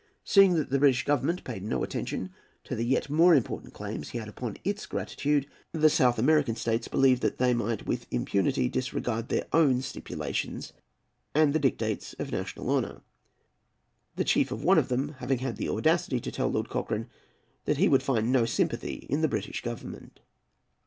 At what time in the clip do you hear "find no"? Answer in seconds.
18.01-18.43